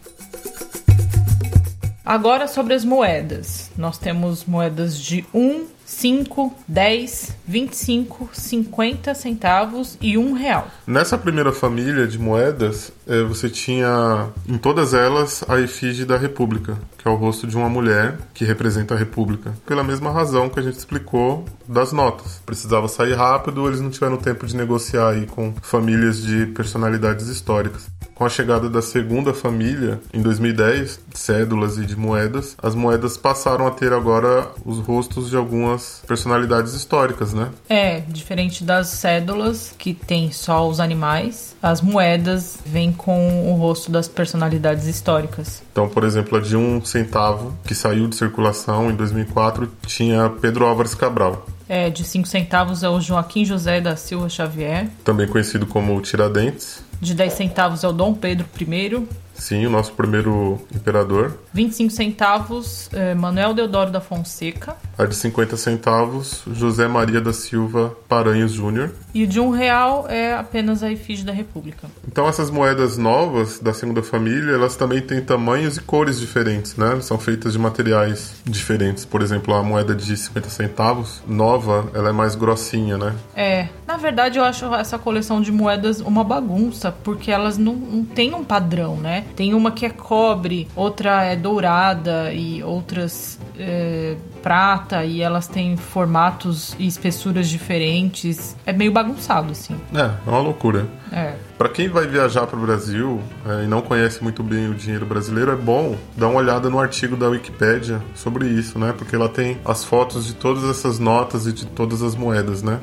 Agora 2.04 2.48
sobre 2.48 2.74
as 2.74 2.84
moedas. 2.84 3.70
Nós 3.78 3.96
temos 3.96 4.44
moedas 4.44 4.98
de 4.98 5.24
1, 5.32 5.66
5, 5.94 6.52
10, 6.66 7.36
25, 7.46 8.28
50 8.32 9.14
centavos 9.14 9.96
e 10.00 10.18
um 10.18 10.32
real. 10.32 10.68
Nessa 10.86 11.16
primeira 11.16 11.52
família 11.52 12.06
de 12.06 12.18
moedas, 12.18 12.92
é, 13.06 13.22
você 13.22 13.48
tinha 13.48 14.28
em 14.46 14.58
todas 14.58 14.92
elas 14.92 15.44
a 15.48 15.60
efígie 15.60 16.04
da 16.04 16.16
República, 16.16 16.76
que 16.98 17.06
é 17.06 17.10
o 17.10 17.14
rosto 17.14 17.46
de 17.46 17.56
uma 17.56 17.68
mulher 17.68 18.18
que 18.34 18.44
representa 18.44 18.94
a 18.94 18.98
República. 18.98 19.54
Pela 19.64 19.84
mesma 19.84 20.10
razão 20.10 20.48
que 20.48 20.58
a 20.58 20.62
gente 20.62 20.76
explicou 20.76 21.44
das 21.66 21.92
notas. 21.92 22.42
Precisava 22.44 22.88
sair 22.88 23.14
rápido, 23.14 23.66
eles 23.68 23.80
não 23.80 23.90
tiveram 23.90 24.16
tempo 24.16 24.46
de 24.46 24.56
negociar 24.56 25.10
aí 25.10 25.26
com 25.26 25.54
famílias 25.62 26.20
de 26.20 26.46
personalidades 26.46 27.28
históricas. 27.28 27.88
Com 28.14 28.24
a 28.24 28.28
chegada 28.28 28.70
da 28.70 28.80
segunda 28.80 29.34
família, 29.34 30.00
em 30.12 30.22
2010, 30.22 31.00
cédulas 31.12 31.78
e 31.78 31.84
de 31.84 31.96
moedas, 31.96 32.56
as 32.62 32.74
moedas 32.74 33.16
passaram 33.16 33.66
a 33.66 33.72
ter 33.72 33.92
agora 33.92 34.48
os 34.64 34.78
rostos 34.78 35.28
de 35.30 35.36
algumas 35.36 36.00
personalidades 36.06 36.74
históricas, 36.74 37.34
né? 37.34 37.50
É, 37.68 38.00
diferente 38.00 38.62
das 38.62 38.88
cédulas, 38.88 39.74
que 39.76 39.92
tem 39.92 40.30
só 40.30 40.68
os 40.68 40.78
animais, 40.78 41.56
as 41.60 41.80
moedas 41.80 42.58
vêm 42.64 42.92
com 42.92 43.50
o 43.50 43.56
rosto 43.56 43.90
das 43.90 44.06
personalidades 44.06 44.86
históricas. 44.86 45.62
Então, 45.72 45.88
por 45.88 46.04
exemplo, 46.04 46.38
a 46.38 46.40
de 46.40 46.56
um 46.56 46.84
centavo, 46.84 47.52
que 47.64 47.74
saiu 47.74 48.06
de 48.06 48.14
circulação 48.14 48.90
em 48.90 48.94
2004, 48.94 49.68
tinha 49.86 50.30
Pedro 50.30 50.66
Álvares 50.66 50.94
Cabral. 50.94 51.46
É, 51.68 51.88
de 51.88 52.04
5 52.04 52.28
centavos 52.28 52.82
é 52.82 52.88
o 52.88 53.00
Joaquim 53.00 53.44
José 53.44 53.80
da 53.80 53.96
Silva 53.96 54.28
Xavier. 54.28 54.88
Também 55.02 55.26
conhecido 55.26 55.66
como 55.66 55.98
Tiradentes. 56.00 56.84
De 57.04 57.12
10 57.12 57.34
centavos 57.34 57.84
é 57.84 57.88
o 57.88 57.92
Dom 57.92 58.14
Pedro 58.14 58.46
I. 58.58 59.06
Sim, 59.34 59.66
o 59.66 59.70
nosso 59.70 59.92
primeiro 59.92 60.60
imperador. 60.74 61.36
25 61.52 61.90
centavos, 61.90 62.88
é, 62.92 63.14
Manuel 63.14 63.52
Deodoro 63.52 63.90
da 63.90 64.00
Fonseca. 64.00 64.76
A 64.96 65.04
de 65.04 65.14
50 65.14 65.56
centavos, 65.56 66.42
José 66.52 66.86
Maria 66.86 67.20
da 67.20 67.32
Silva 67.32 67.96
Paranhos 68.08 68.52
Júnior. 68.52 68.92
E 69.12 69.24
o 69.24 69.26
de 69.26 69.40
um 69.40 69.50
real 69.50 70.06
é 70.08 70.34
apenas 70.34 70.82
a 70.82 70.90
efígie 70.90 71.24
da 71.24 71.32
República. 71.32 71.88
Então 72.06 72.28
essas 72.28 72.50
moedas 72.50 72.96
novas 72.96 73.58
da 73.58 73.74
segunda 73.74 74.02
família, 74.02 74.52
elas 74.52 74.76
também 74.76 75.00
têm 75.00 75.20
tamanhos 75.20 75.76
e 75.76 75.80
cores 75.80 76.18
diferentes, 76.18 76.76
né? 76.76 77.00
São 77.00 77.18
feitas 77.18 77.52
de 77.52 77.58
materiais 77.58 78.34
diferentes. 78.44 79.04
Por 79.04 79.20
exemplo, 79.20 79.54
a 79.54 79.62
moeda 79.62 79.94
de 79.94 80.16
50 80.16 80.48
centavos, 80.48 81.22
nova, 81.26 81.90
ela 81.94 82.10
é 82.10 82.12
mais 82.12 82.34
grossinha, 82.34 82.96
né? 82.96 83.14
É. 83.34 83.68
Na 83.86 83.96
verdade, 83.96 84.38
eu 84.38 84.44
acho 84.44 84.72
essa 84.74 84.98
coleção 84.98 85.40
de 85.40 85.52
moedas 85.52 86.00
uma 86.00 86.24
bagunça, 86.24 86.92
porque 87.04 87.30
elas 87.30 87.58
não, 87.58 87.74
não 87.74 88.04
têm 88.04 88.34
um 88.34 88.44
padrão, 88.44 88.96
né? 88.96 89.23
Tem 89.34 89.54
uma 89.54 89.72
que 89.72 89.84
é 89.84 89.90
cobre, 89.90 90.68
outra 90.76 91.24
é 91.24 91.36
dourada 91.36 92.32
e 92.32 92.62
outras 92.62 93.38
é, 93.58 94.16
prata 94.42 95.04
e 95.04 95.20
elas 95.20 95.46
têm 95.46 95.76
formatos 95.76 96.76
e 96.78 96.86
espessuras 96.86 97.48
diferentes. 97.48 98.56
É 98.64 98.72
meio 98.72 98.92
bagunçado, 98.92 99.52
assim. 99.52 99.76
É, 99.94 100.00
é 100.00 100.30
uma 100.30 100.40
loucura. 100.40 100.86
É. 101.10 101.34
Para 101.56 101.68
quem 101.68 101.88
vai 101.88 102.06
viajar 102.06 102.46
para 102.46 102.58
o 102.58 102.62
Brasil 102.62 103.20
é, 103.46 103.64
e 103.64 103.66
não 103.66 103.80
conhece 103.80 104.22
muito 104.22 104.42
bem 104.42 104.68
o 104.68 104.74
dinheiro 104.74 105.06
brasileiro, 105.06 105.52
é 105.52 105.56
bom 105.56 105.96
dar 106.16 106.28
uma 106.28 106.40
olhada 106.40 106.68
no 106.68 106.78
artigo 106.78 107.16
da 107.16 107.28
Wikipédia 107.28 108.02
sobre 108.14 108.46
isso, 108.46 108.78
né? 108.78 108.92
Porque 108.96 109.16
lá 109.16 109.28
tem 109.28 109.58
as 109.64 109.84
fotos 109.84 110.26
de 110.26 110.34
todas 110.34 110.64
essas 110.64 110.98
notas 110.98 111.46
e 111.46 111.52
de 111.52 111.66
todas 111.66 112.02
as 112.02 112.14
moedas, 112.14 112.62
né? 112.62 112.80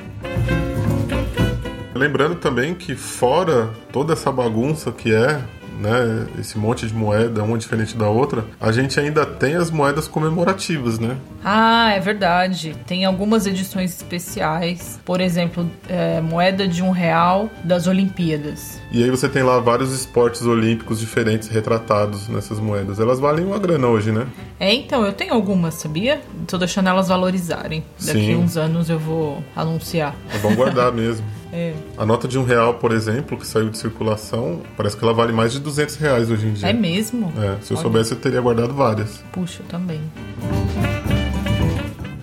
Lembrando 1.94 2.36
também 2.36 2.74
que 2.74 2.96
fora 2.96 3.70
toda 3.92 4.14
essa 4.14 4.32
bagunça 4.32 4.92
que 4.92 5.14
é 5.14 5.40
né, 5.82 6.28
esse 6.40 6.58
monte 6.58 6.86
de 6.88 6.94
moeda, 6.94 7.44
uma 7.44 7.58
diferente 7.58 7.98
da 7.98 8.08
outra, 8.08 8.46
a 8.60 8.72
gente 8.72 9.00
ainda 9.00 9.26
tem 9.26 9.56
as 9.56 9.72
moedas 9.72 10.08
comemorativas, 10.08 11.00
né? 11.00 11.18
Ah, 11.44 11.92
é 11.92 12.00
verdade. 12.00 12.76
Tem 12.86 13.04
algumas 13.04 13.48
edições 13.48 13.92
especiais. 13.96 15.00
Por 15.04 15.20
exemplo, 15.20 15.70
é, 15.90 16.22
moeda 16.22 16.68
de 16.68 16.84
um 16.84 16.92
real 16.92 17.50
das 17.64 17.88
Olimpíadas. 17.88 18.80
E 18.92 19.04
aí 19.04 19.10
você 19.10 19.28
tem 19.28 19.42
lá 19.42 19.60
vários 19.60 19.92
esportes 19.92 20.44
olímpicos 20.44 21.00
diferentes 21.00 21.48
retratados 21.48 22.28
nessas 22.28 22.60
moedas. 22.60 23.00
Elas 23.00 23.20
valem 23.20 23.46
uma 23.46 23.58
grana 23.58 23.88
hoje, 23.88 24.12
né? 24.12 24.28
É, 24.60 24.72
então, 24.74 25.04
eu 25.04 25.14
tenho 25.14 25.34
algumas, 25.34 25.76
sabia? 25.76 26.22
Tô 26.46 26.58
deixando 26.58 26.90
elas 26.90 27.08
valorizarem. 27.08 27.84
Daqui 28.00 28.28
Sim. 28.28 28.36
uns 28.36 28.56
anos 28.56 28.90
eu 28.90 29.00
vou 29.00 29.44
anunciar. 29.56 30.16
É 30.34 30.38
bom 30.38 30.54
guardar 30.54 30.92
mesmo. 30.92 31.26
É. 31.54 31.74
A 31.98 32.06
nota 32.06 32.28
de 32.28 32.38
um 32.40 32.44
real, 32.44 32.76
por 32.76 32.92
exemplo, 32.92 33.38
que 33.38 33.46
saiu 33.46 33.70
de 33.70 33.78
circulação, 33.78 34.62
parece 34.78 34.96
que 34.96 35.04
ela 35.04 35.14
vale 35.14 35.34
mais 35.34 35.52
de 35.52 35.60
200 35.60 35.96
reais 35.98 36.30
hoje 36.30 36.48
em 36.48 36.54
dia. 36.54 36.70
É 36.70 36.74
mesmo? 36.74 37.32
É, 37.38 37.58
se 37.62 37.72
eu 37.72 37.78
Olha. 37.78 37.84
soubesse, 37.84 38.12
eu 38.14 38.20
teria 38.20 38.42
guardado 38.42 38.74
várias. 38.74 39.24
Puxa, 39.32 39.62
eu 39.62 39.68
também. 39.68 40.02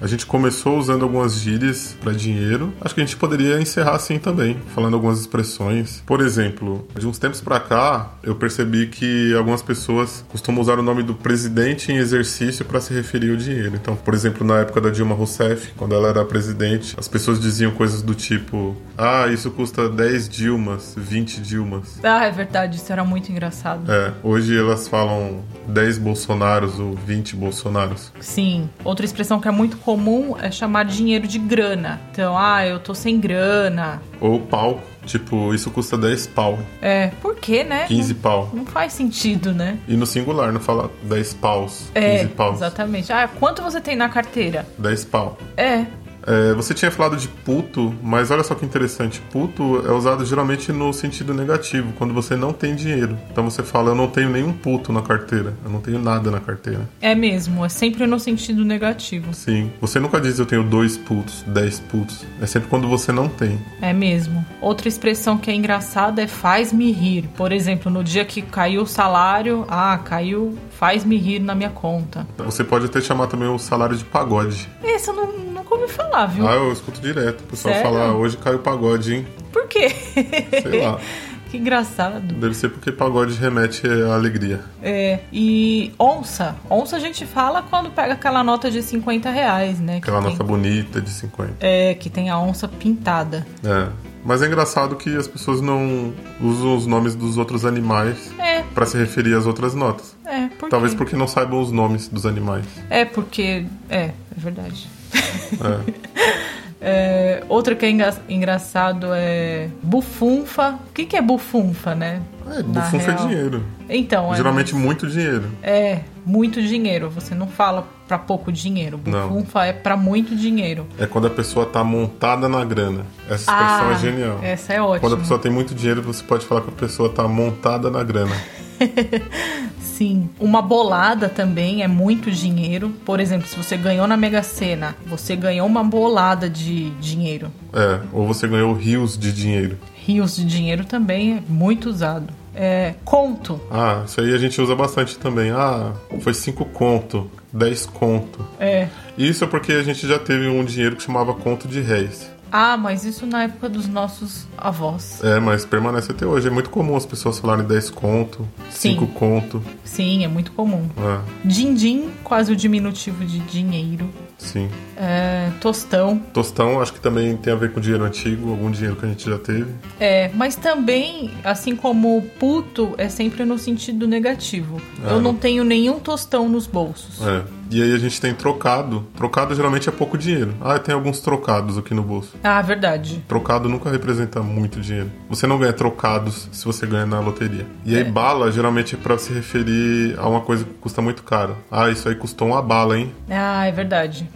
A 0.00 0.06
gente 0.06 0.26
começou 0.26 0.78
usando 0.78 1.02
algumas 1.02 1.40
gírias 1.40 1.96
para 2.00 2.12
dinheiro. 2.12 2.72
Acho 2.80 2.94
que 2.94 3.00
a 3.00 3.04
gente 3.04 3.16
poderia 3.16 3.60
encerrar 3.60 3.96
assim 3.96 4.18
também, 4.18 4.56
falando 4.74 4.94
algumas 4.94 5.20
expressões. 5.20 6.02
Por 6.06 6.20
exemplo, 6.20 6.86
de 6.98 7.06
uns 7.06 7.18
tempos 7.18 7.40
para 7.40 7.58
cá, 7.58 8.12
eu 8.22 8.34
percebi 8.34 8.86
que 8.86 9.34
algumas 9.34 9.62
pessoas 9.62 10.24
costumam 10.28 10.60
usar 10.60 10.78
o 10.78 10.82
nome 10.82 11.02
do 11.02 11.14
presidente 11.14 11.90
em 11.90 11.96
exercício 11.96 12.64
para 12.64 12.80
se 12.80 12.94
referir 12.94 13.30
ao 13.30 13.36
dinheiro. 13.36 13.74
Então, 13.74 13.96
por 13.96 14.14
exemplo, 14.14 14.46
na 14.46 14.58
época 14.60 14.80
da 14.80 14.90
Dilma 14.90 15.14
Rousseff, 15.14 15.72
quando 15.76 15.94
ela 15.94 16.08
era 16.08 16.24
presidente, 16.24 16.94
as 16.98 17.08
pessoas 17.08 17.40
diziam 17.40 17.72
coisas 17.72 18.02
do 18.02 18.14
tipo: 18.14 18.76
"Ah, 18.96 19.26
isso 19.28 19.50
custa 19.50 19.88
10 19.88 20.28
Dilmas, 20.28 20.94
20 20.96 21.40
Dilmas". 21.40 21.98
Ah, 22.02 22.24
é 22.24 22.30
verdade, 22.30 22.76
isso 22.76 22.92
era 22.92 23.04
muito 23.04 23.32
engraçado. 23.32 23.90
É, 23.90 24.12
hoje 24.22 24.56
elas 24.56 24.86
falam 24.86 25.42
10 25.66 25.98
Bolsonaros 25.98 26.78
ou 26.78 26.94
20 26.94 27.34
Bolsonaros. 27.34 28.12
Sim. 28.20 28.68
Outra 28.84 29.04
expressão 29.04 29.40
que 29.40 29.48
é 29.48 29.50
muito 29.50 29.76
comum 29.88 30.36
é 30.38 30.50
chamar 30.50 30.84
dinheiro 30.84 31.26
de 31.26 31.38
grana. 31.38 31.98
Então, 32.12 32.36
ah, 32.36 32.66
eu 32.66 32.78
tô 32.78 32.94
sem 32.94 33.18
grana. 33.18 34.02
Ou 34.20 34.38
pau, 34.38 34.82
tipo, 35.06 35.54
isso 35.54 35.70
custa 35.70 35.96
10 35.96 36.26
pau, 36.26 36.58
É, 36.82 37.06
por 37.22 37.36
quê, 37.36 37.64
né? 37.64 37.86
15 37.86 38.12
pau. 38.16 38.50
Não 38.52 38.66
faz 38.66 38.92
sentido, 38.92 39.54
né? 39.54 39.78
E 39.88 39.96
no 39.96 40.04
singular, 40.04 40.52
não 40.52 40.60
fala 40.60 40.90
10 41.04 41.32
paus, 41.32 41.90
15 41.94 42.06
É, 42.06 42.26
paus. 42.26 42.56
exatamente. 42.56 43.10
Ah, 43.10 43.30
quanto 43.40 43.62
você 43.62 43.80
tem 43.80 43.96
na 43.96 44.10
carteira? 44.10 44.66
10 44.76 45.06
pau. 45.06 45.38
É, 45.56 45.86
É, 46.26 46.52
você 46.54 46.74
tinha 46.74 46.90
falado 46.90 47.16
de 47.16 47.28
puto, 47.28 47.94
mas 48.02 48.30
olha 48.30 48.42
só 48.42 48.54
que 48.54 48.64
interessante. 48.64 49.20
Puto 49.32 49.82
é 49.86 49.92
usado 49.92 50.24
geralmente 50.24 50.72
no 50.72 50.92
sentido 50.92 51.32
negativo, 51.32 51.92
quando 51.96 52.12
você 52.14 52.36
não 52.36 52.52
tem 52.52 52.74
dinheiro. 52.74 53.16
Então 53.30 53.44
você 53.44 53.62
fala, 53.62 53.90
eu 53.90 53.94
não 53.94 54.08
tenho 54.08 54.30
nenhum 54.30 54.52
puto 54.52 54.92
na 54.92 55.02
carteira. 55.02 55.54
Eu 55.64 55.70
não 55.70 55.80
tenho 55.80 55.98
nada 55.98 56.30
na 56.30 56.40
carteira. 56.40 56.88
é 57.00 57.14
mesmo. 57.14 57.64
É 57.64 57.68
sempre 57.68 58.06
no 58.06 58.18
sentido 58.18 58.64
negativo. 58.64 59.32
Sim. 59.34 59.70
Você 59.80 59.98
nunca 60.00 60.20
diz 60.20 60.38
eu 60.38 60.46
tenho 60.46 60.62
dois 60.62 60.96
putos, 60.96 61.42
10 61.46 61.80
putos. 61.80 62.24
É 62.40 62.46
sempre 62.46 62.68
quando 62.68 62.88
você 62.88 63.12
não 63.12 63.28
tem. 63.28 63.58
É 63.80 63.92
mesmo. 63.92 64.44
Outra 64.60 64.88
expressão 64.88 65.38
que 65.38 65.50
é 65.50 65.54
engraçada 65.54 66.22
é 66.22 66.26
faz-me 66.26 66.90
rir. 66.92 67.28
Por 67.36 67.52
exemplo, 67.52 67.90
no 67.90 68.02
dia 68.04 68.24
que 68.24 68.42
caiu 68.42 68.82
o 68.82 68.86
salário, 68.86 69.64
ah, 69.68 69.98
caiu, 70.04 70.56
faz-me 70.78 71.16
rir 71.16 71.40
na 71.40 71.54
minha 71.54 71.70
conta. 71.70 72.26
Você 72.38 72.62
pode 72.64 72.86
até 72.86 73.00
chamar 73.00 73.26
também 73.26 73.48
o 73.48 73.58
salário 73.58 73.96
de 73.96 74.04
pagode. 74.04 74.68
Esse 74.82 75.10
eu 75.10 75.14
não, 75.14 75.57
nunca 75.68 75.74
ouvi 75.74 75.92
falar, 75.92 76.26
viu? 76.26 76.46
Ah, 76.48 76.54
eu 76.54 76.72
escuto 76.72 77.00
direto. 77.00 77.42
O 77.42 77.44
pessoal 77.44 77.74
Sério? 77.74 77.90
fala, 77.90 78.06
ah, 78.06 78.14
hoje 78.14 78.36
caiu 78.36 78.56
o 78.56 78.60
pagode, 78.60 79.14
hein? 79.14 79.26
Por 79.52 79.66
quê? 79.68 79.90
Sei 79.90 80.82
lá. 80.82 80.98
que 81.50 81.56
engraçado. 81.56 82.20
Deve 82.34 82.54
ser 82.54 82.68
porque 82.68 82.92
pagode 82.92 83.34
remete 83.34 83.86
à 83.86 84.14
alegria. 84.14 84.60
É, 84.82 85.20
e 85.32 85.92
onça. 85.98 86.56
Onça 86.70 86.96
a 86.96 87.00
gente 87.00 87.24
fala 87.26 87.62
quando 87.62 87.90
pega 87.90 88.14
aquela 88.14 88.42
nota 88.44 88.70
de 88.70 88.82
50 88.82 89.30
reais, 89.30 89.80
né? 89.80 89.98
Aquela 89.98 90.20
tem, 90.20 90.30
nota 90.30 90.44
bonita 90.44 91.00
de 91.00 91.10
50. 91.10 91.54
É, 91.60 91.94
que 91.94 92.10
tem 92.10 92.30
a 92.30 92.38
onça 92.38 92.68
pintada. 92.68 93.46
É. 93.64 93.88
Mas 94.24 94.42
é 94.42 94.46
engraçado 94.46 94.96
que 94.96 95.16
as 95.16 95.26
pessoas 95.26 95.60
não 95.60 96.12
usam 96.40 96.76
os 96.76 96.86
nomes 96.86 97.14
dos 97.14 97.38
outros 97.38 97.64
animais 97.64 98.30
É, 98.38 98.62
pra 98.74 98.84
se 98.84 98.98
referir 98.98 99.32
às 99.34 99.46
outras 99.46 99.74
notas. 99.74 100.14
é, 100.26 100.48
por 100.48 100.68
Talvez 100.68 100.92
porque 100.92 101.16
não 101.16 101.26
saibam 101.26 101.62
os 101.62 101.72
nomes 101.72 102.08
dos 102.08 102.26
animais. 102.26 102.66
É, 102.90 103.04
porque. 103.06 103.64
É, 103.88 103.96
é 103.98 104.12
verdade. 104.36 104.88
É. 105.14 106.08
É, 106.80 107.42
outra 107.48 107.74
que 107.74 107.84
é 107.84 107.90
engra- 107.90 108.14
engraçado 108.28 109.08
é 109.12 109.68
bufunfa. 109.82 110.78
O 110.88 110.92
que, 110.92 111.06
que 111.06 111.16
é 111.16 111.20
bufunfa, 111.20 111.92
né? 111.92 112.22
É, 112.56 112.62
bufunfa 112.62 113.10
é 113.10 113.14
dinheiro. 113.14 113.64
Então, 113.90 114.32
é, 114.32 114.36
Geralmente 114.36 114.76
muito 114.76 115.08
dinheiro. 115.08 115.50
é 115.60 116.02
muito 116.24 116.62
dinheiro. 116.62 117.10
Você 117.10 117.34
não 117.34 117.48
fala 117.48 117.84
pra 118.06 118.16
pouco 118.16 118.52
dinheiro. 118.52 119.00
Não. 119.04 119.28
Bufunfa 119.28 119.64
é 119.66 119.72
pra 119.72 119.96
muito 119.96 120.36
dinheiro. 120.36 120.86
É 121.00 121.04
quando 121.04 121.26
a 121.26 121.30
pessoa 121.30 121.66
tá 121.66 121.82
montada 121.82 122.48
na 122.48 122.64
grana. 122.64 123.04
Essa 123.26 123.50
expressão 123.50 123.88
Ah, 123.88 123.92
é 123.92 123.98
genial. 123.98 124.38
Essa 124.40 124.72
é 124.74 124.80
ótima. 124.80 125.00
Quando 125.00 125.14
a 125.14 125.18
pessoa 125.18 125.40
tem 125.40 125.50
muito 125.50 125.74
dinheiro, 125.74 126.00
você 126.00 126.22
pode 126.22 126.46
falar 126.46 126.60
que 126.60 126.68
a 126.68 126.72
pessoa 126.72 127.08
tá 127.08 127.26
montada 127.26 127.90
na 127.90 128.04
grana. 128.04 128.36
Sim. 129.80 130.28
Uma 130.38 130.62
bolada 130.62 131.28
também 131.28 131.82
é 131.82 131.88
muito 131.88 132.30
dinheiro. 132.30 132.90
Por 133.04 133.18
exemplo, 133.18 133.48
se 133.48 133.56
você 133.56 133.76
ganhou 133.76 134.06
na 134.06 134.16
Mega 134.16 134.42
Sena, 134.42 134.94
você 135.04 135.34
ganhou 135.34 135.66
uma 135.66 135.82
bolada 135.82 136.48
de 136.48 136.90
dinheiro. 137.00 137.50
É, 137.72 138.00
ou 138.12 138.26
você 138.26 138.46
ganhou 138.46 138.72
rios 138.74 139.18
de 139.18 139.32
dinheiro. 139.32 139.76
Rios 139.94 140.36
de 140.36 140.44
dinheiro 140.44 140.84
também 140.84 141.38
é 141.38 141.42
muito 141.48 141.88
usado. 141.88 142.32
É, 142.54 142.94
conto. 143.04 143.60
Ah, 143.70 144.02
isso 144.06 144.20
aí 144.20 144.34
a 144.34 144.38
gente 144.38 144.60
usa 144.60 144.74
bastante 144.74 145.18
também. 145.18 145.50
Ah, 145.50 145.92
foi 146.20 146.34
5 146.34 146.64
conto, 146.66 147.30
10 147.52 147.86
conto. 147.86 148.44
É. 148.58 148.88
Isso 149.16 149.44
é 149.44 149.46
porque 149.46 149.72
a 149.72 149.82
gente 149.82 150.06
já 150.06 150.18
teve 150.18 150.48
um 150.48 150.64
dinheiro 150.64 150.96
que 150.96 151.02
chamava 151.02 151.34
conto 151.34 151.68
de 151.68 151.80
réis. 151.80 152.30
Ah, 152.50 152.76
mas 152.76 153.04
isso 153.04 153.26
na 153.26 153.44
época 153.44 153.68
dos 153.68 153.86
nossos 153.86 154.46
avós. 154.56 155.22
É, 155.22 155.38
mas 155.40 155.64
permanece 155.64 156.12
até 156.12 156.26
hoje. 156.26 156.48
É 156.48 156.50
muito 156.50 156.70
comum 156.70 156.96
as 156.96 157.04
pessoas 157.06 157.38
falarem 157.38 157.64
10 157.66 157.90
conto, 157.90 158.46
Sim. 158.70 158.94
5 158.94 159.06
conto. 159.08 159.62
Sim, 159.84 160.24
é 160.24 160.28
muito 160.28 160.52
comum. 160.52 160.88
É, 160.98 161.20
Din-din, 161.44 162.10
quase 162.24 162.52
o 162.52 162.56
diminutivo 162.56 163.24
de 163.24 163.38
dinheiro. 163.40 164.08
sim. 164.38 164.68
É, 164.96 165.50
tostão. 165.60 166.18
Tostão, 166.32 166.80
acho 166.80 166.92
que 166.92 167.00
também 167.00 167.36
tem 167.36 167.52
a 167.52 167.56
ver 167.56 167.72
com 167.72 167.80
dinheiro 167.80 168.04
antigo, 168.04 168.50
algum 168.50 168.70
dinheiro 168.70 168.96
que 168.96 169.04
a 169.06 169.08
gente 169.08 169.28
já 169.28 169.38
teve. 169.38 169.66
É, 170.00 170.30
mas 170.34 170.56
também, 170.56 171.30
assim 171.44 171.76
como 171.76 172.20
puto, 172.38 172.94
é 172.98 173.08
sempre 173.08 173.44
no 173.44 173.58
sentido 173.58 174.06
negativo. 174.08 174.80
Ah. 175.04 175.10
Eu 175.12 175.20
não 175.20 175.34
tenho 175.34 175.62
nenhum 175.64 176.00
tostão 176.00 176.48
nos 176.48 176.66
bolsos. 176.66 177.20
É. 177.26 177.44
E 177.70 177.82
aí 177.82 177.94
a 177.94 177.98
gente 177.98 178.20
tem 178.20 178.34
trocado. 178.34 179.06
Trocado 179.16 179.54
geralmente 179.54 179.88
é 179.88 179.92
pouco 179.92 180.16
dinheiro. 180.16 180.54
Ah, 180.60 180.78
tem 180.78 180.94
alguns 180.94 181.20
trocados 181.20 181.76
aqui 181.76 181.94
no 181.94 182.02
bolso. 182.02 182.36
Ah, 182.42 182.60
verdade. 182.62 183.22
Trocado 183.28 183.68
nunca 183.68 183.90
representa 183.90 184.42
muito 184.42 184.80
dinheiro. 184.80 185.10
Você 185.28 185.46
não 185.46 185.58
ganha 185.58 185.72
trocados 185.72 186.48
se 186.52 186.64
você 186.64 186.86
ganha 186.86 187.06
na 187.06 187.20
loteria. 187.20 187.66
E 187.84 187.96
aí, 187.96 188.04
bala 188.04 188.50
geralmente 188.50 188.94
é 188.94 188.98
pra 188.98 189.18
se 189.18 189.32
referir 189.32 190.18
a 190.18 190.28
uma 190.28 190.40
coisa 190.40 190.64
que 190.64 190.74
custa 190.74 191.02
muito 191.02 191.22
caro. 191.22 191.56
Ah, 191.70 191.90
isso 191.90 192.08
aí 192.08 192.14
custou 192.14 192.48
uma 192.48 192.62
bala, 192.62 192.98
hein? 192.98 193.12
Ah, 193.28 193.66
é 193.66 193.72
verdade. 193.72 194.28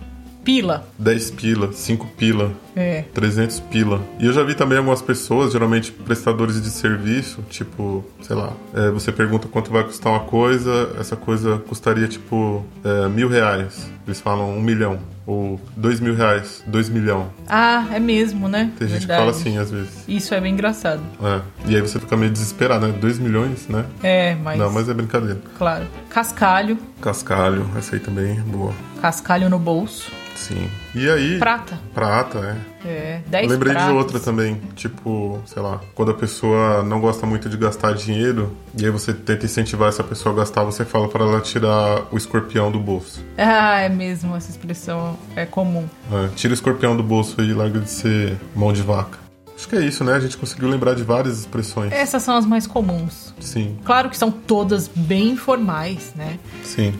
Pila. 0.44 0.86
10 0.98 1.30
pila, 1.32 1.72
5 1.72 2.06
pila, 2.16 2.52
É. 2.74 3.04
300 3.14 3.60
pila. 3.60 4.00
E 4.18 4.26
eu 4.26 4.32
já 4.32 4.42
vi 4.42 4.54
também 4.54 4.78
algumas 4.78 5.00
pessoas, 5.02 5.52
geralmente 5.52 5.92
prestadores 5.92 6.60
de 6.60 6.70
serviço, 6.70 7.42
tipo, 7.50 8.04
sei 8.22 8.34
lá, 8.34 8.52
é, 8.74 8.90
você 8.90 9.12
pergunta 9.12 9.46
quanto 9.48 9.70
vai 9.70 9.84
custar 9.84 10.12
uma 10.12 10.20
coisa, 10.20 10.94
essa 10.98 11.14
coisa 11.16 11.58
custaria 11.68 12.08
tipo 12.08 12.64
é, 12.84 13.08
mil 13.08 13.28
reais. 13.28 13.90
Eles 14.06 14.20
falam 14.20 14.50
um 14.56 14.60
milhão. 14.60 14.98
Ou 15.24 15.60
dois 15.76 16.00
mil 16.00 16.16
reais, 16.16 16.64
dois 16.66 16.88
milhão. 16.88 17.30
Ah, 17.48 17.86
é 17.92 18.00
mesmo, 18.00 18.48
né? 18.48 18.72
Tem 18.76 18.88
gente 18.88 19.02
que 19.02 19.06
Verdade. 19.06 19.20
fala 19.20 19.30
assim 19.30 19.56
às 19.56 19.70
vezes. 19.70 20.02
Isso 20.08 20.34
é 20.34 20.40
bem 20.40 20.52
engraçado. 20.52 21.00
É. 21.22 21.40
E 21.70 21.76
aí 21.76 21.80
você 21.80 22.00
fica 22.00 22.16
meio 22.16 22.32
desesperado, 22.32 22.88
né? 22.88 22.92
2 23.00 23.20
milhões, 23.20 23.68
né? 23.68 23.84
É, 24.02 24.34
mas. 24.34 24.58
Não, 24.58 24.72
mas 24.72 24.88
é 24.88 24.94
brincadeira. 24.94 25.38
Claro. 25.56 25.86
Cascalho. 26.10 26.76
Cascalho, 27.00 27.70
essa 27.78 27.94
aí 27.94 28.00
também 28.00 28.32
é 28.36 28.40
boa. 28.40 28.72
Cascalho 29.00 29.48
no 29.48 29.60
bolso. 29.60 30.10
Sim. 30.34 30.68
E 30.94 31.08
aí. 31.08 31.38
Prata. 31.38 31.78
Prata, 31.94 32.38
é. 32.84 32.88
É. 32.88 33.20
10 33.26 33.44
Eu 33.44 33.50
lembrei 33.50 33.72
pratas. 33.72 33.92
de 33.92 33.96
outra 33.98 34.20
também, 34.20 34.60
tipo, 34.74 35.40
sei 35.46 35.62
lá, 35.62 35.80
quando 35.94 36.10
a 36.10 36.14
pessoa 36.14 36.82
não 36.82 37.00
gosta 37.00 37.24
muito 37.26 37.48
de 37.48 37.56
gastar 37.56 37.92
dinheiro, 37.94 38.52
e 38.76 38.84
aí 38.84 38.90
você 38.90 39.12
tenta 39.12 39.44
incentivar 39.46 39.88
essa 39.88 40.02
pessoa 40.02 40.34
a 40.34 40.38
gastar, 40.38 40.64
você 40.64 40.84
fala 40.84 41.08
para 41.08 41.24
ela 41.24 41.40
tirar 41.40 42.02
o 42.10 42.16
escorpião 42.16 42.70
do 42.72 42.78
bolso. 42.80 43.20
Ah, 43.38 43.80
é 43.80 43.88
mesmo. 43.88 44.34
Essa 44.36 44.50
expressão 44.50 45.16
é 45.36 45.44
comum. 45.46 45.86
É, 46.12 46.28
tira 46.34 46.52
o 46.52 46.54
escorpião 46.54 46.96
do 46.96 47.02
bolso 47.02 47.40
e 47.40 47.52
larga 47.52 47.78
de 47.80 47.90
ser 47.90 48.36
mão 48.54 48.72
de 48.72 48.82
vaca. 48.82 49.18
Acho 49.56 49.68
que 49.68 49.76
é 49.76 49.80
isso, 49.80 50.02
né? 50.02 50.14
A 50.14 50.20
gente 50.20 50.36
conseguiu 50.36 50.68
lembrar 50.68 50.94
de 50.94 51.02
várias 51.04 51.38
expressões. 51.40 51.92
Essas 51.92 52.22
são 52.22 52.36
as 52.36 52.44
mais 52.46 52.66
comuns. 52.66 53.32
Sim, 53.40 53.76
Claro 53.84 54.10
que 54.10 54.16
são 54.16 54.30
todas 54.30 54.88
bem 54.88 55.36
formais, 55.36 56.12
né? 56.16 56.38
sim. 56.64 56.92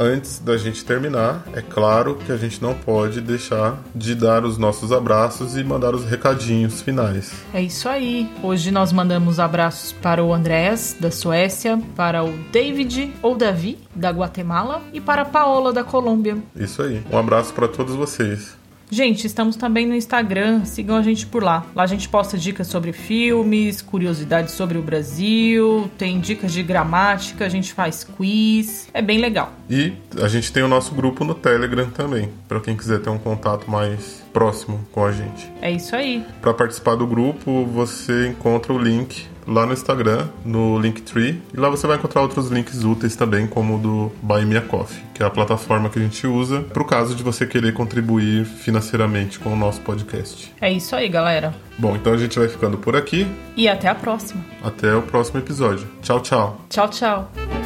Antes 0.00 0.38
da 0.38 0.56
gente 0.56 0.82
terminar, 0.82 1.44
é 1.52 1.60
claro 1.60 2.16
que 2.16 2.32
a 2.32 2.36
gente 2.36 2.62
não 2.62 2.74
pode 2.74 3.20
deixar 3.20 3.78
de 3.94 4.14
dar 4.14 4.44
os 4.44 4.56
nossos 4.56 4.90
abraços 4.90 5.58
e 5.58 5.62
mandar 5.62 5.94
os 5.94 6.06
recadinhos 6.06 6.80
finais. 6.80 7.32
É 7.52 7.60
isso 7.60 7.86
aí. 7.86 8.32
Hoje 8.42 8.70
nós 8.70 8.92
mandamos 8.92 9.38
abraços 9.38 9.92
para 9.92 10.24
o 10.24 10.32
Andrés, 10.32 10.96
da 10.98 11.10
Suécia, 11.10 11.78
para 11.94 12.24
o 12.24 12.32
David 12.50 13.12
ou 13.20 13.36
Davi, 13.36 13.78
da 13.94 14.10
Guatemala, 14.10 14.80
e 14.92 15.00
para 15.00 15.22
a 15.22 15.26
Paola, 15.26 15.72
da 15.72 15.84
Colômbia. 15.84 16.38
Isso 16.56 16.82
aí. 16.82 17.02
Um 17.12 17.18
abraço 17.18 17.52
para 17.52 17.68
todos 17.68 17.94
vocês. 17.94 18.59
Gente, 18.92 19.24
estamos 19.24 19.54
também 19.54 19.86
no 19.86 19.94
Instagram, 19.94 20.64
sigam 20.64 20.96
a 20.96 21.02
gente 21.02 21.24
por 21.24 21.44
lá. 21.44 21.64
Lá 21.76 21.84
a 21.84 21.86
gente 21.86 22.08
posta 22.08 22.36
dicas 22.36 22.66
sobre 22.66 22.92
filmes, 22.92 23.80
curiosidades 23.80 24.52
sobre 24.52 24.76
o 24.76 24.82
Brasil, 24.82 25.88
tem 25.96 26.18
dicas 26.18 26.52
de 26.52 26.60
gramática, 26.60 27.46
a 27.46 27.48
gente 27.48 27.72
faz 27.72 28.02
quiz, 28.02 28.88
é 28.92 29.00
bem 29.00 29.18
legal. 29.18 29.52
E 29.70 29.92
a 30.20 30.26
gente 30.26 30.52
tem 30.52 30.64
o 30.64 30.68
nosso 30.68 30.92
grupo 30.92 31.24
no 31.24 31.36
Telegram 31.36 31.88
também, 31.88 32.30
para 32.48 32.58
quem 32.58 32.76
quiser 32.76 32.98
ter 33.00 33.10
um 33.10 33.18
contato 33.18 33.70
mais 33.70 34.24
próximo 34.32 34.80
com 34.90 35.04
a 35.04 35.12
gente. 35.12 35.48
É 35.62 35.70
isso 35.70 35.94
aí. 35.94 36.24
Para 36.40 36.52
participar 36.52 36.96
do 36.96 37.06
grupo, 37.06 37.64
você 37.66 38.26
encontra 38.26 38.72
o 38.72 38.78
link 38.78 39.24
lá 39.50 39.66
no 39.66 39.72
Instagram, 39.72 40.28
no 40.44 40.78
Linktree, 40.78 41.42
e 41.52 41.56
lá 41.58 41.68
você 41.68 41.86
vai 41.86 41.96
encontrar 41.96 42.22
outros 42.22 42.48
links 42.48 42.84
úteis 42.84 43.16
também, 43.16 43.46
como 43.46 43.76
o 43.76 43.78
do 43.78 44.12
Buy 44.22 44.44
Me 44.44 44.56
a 44.56 44.60
Coffee, 44.60 45.02
que 45.12 45.22
é 45.22 45.26
a 45.26 45.30
plataforma 45.30 45.90
que 45.90 45.98
a 45.98 46.02
gente 46.02 46.26
usa 46.26 46.60
para 46.60 46.82
o 46.82 46.86
caso 46.86 47.14
de 47.14 47.22
você 47.22 47.44
querer 47.44 47.74
contribuir 47.74 48.44
financeiramente 48.44 49.38
com 49.38 49.52
o 49.52 49.56
nosso 49.56 49.80
podcast. 49.80 50.54
É 50.60 50.70
isso 50.72 50.94
aí, 50.94 51.08
galera. 51.08 51.52
Bom, 51.76 51.96
então 51.96 52.12
a 52.12 52.16
gente 52.16 52.38
vai 52.38 52.48
ficando 52.48 52.78
por 52.78 52.94
aqui. 52.94 53.26
E 53.56 53.68
até 53.68 53.88
a 53.88 53.94
próxima. 53.94 54.44
Até 54.62 54.94
o 54.94 55.02
próximo 55.02 55.40
episódio. 55.40 55.86
Tchau, 56.02 56.20
tchau. 56.20 56.60
Tchau, 56.68 56.88
tchau. 56.88 57.59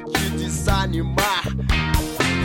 De 0.00 0.30
desanimar. 0.30 1.42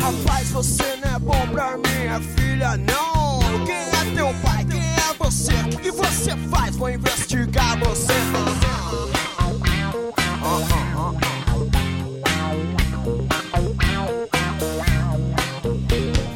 Rapaz, 0.02 0.50
você 0.50 0.98
não 1.04 1.16
é 1.16 1.20
bom 1.20 1.48
pra 1.52 1.78
minha 1.78 2.20
filha, 2.36 2.78
não. 2.78 3.40
Quem 3.66 3.76
é 3.76 4.16
teu 4.16 4.34
pai? 4.42 4.66
Quem 4.66 4.82
é 4.82 5.14
você? 5.18 5.54
O 5.54 5.80
que 5.80 5.92
você 5.92 6.36
faz? 6.50 6.76
Vou 6.76 6.90
investigar 6.90 7.78
você. 7.80 8.14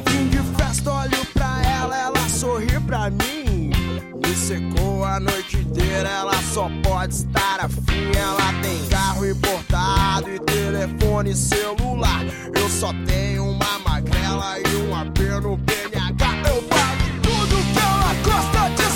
Fim 0.06 0.28
de 0.28 0.38
festa, 0.56 0.92
olho 0.92 1.26
pra 1.34 1.62
ela, 1.62 1.98
ela 1.98 2.28
sorri 2.28 2.80
pra 2.80 3.10
mim. 3.10 3.70
Me 4.24 4.34
secou 4.34 5.04
a 5.04 5.20
noite 5.20 5.58
inteira, 5.58 6.08
ela 6.08 6.34
só 6.54 6.70
pode 6.82 7.14
estar 7.14 7.60
afim. 7.60 8.12
Ela 8.16 8.37
telefone 11.18 11.34
celular. 11.34 12.24
Eu 12.54 12.68
só 12.68 12.92
tenho 13.06 13.50
uma 13.50 13.78
magrela 13.80 14.58
e 14.60 14.76
um 14.76 14.94
apê 14.94 15.28
PNH. 15.58 16.48
Eu 16.48 16.62
pago 16.62 17.04
tudo 17.22 17.56
que 17.72 17.78
ela 17.78 18.14
gosta 18.24 18.70
de 18.70 18.87